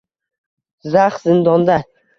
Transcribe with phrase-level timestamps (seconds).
[0.95, 1.77] zax zindonda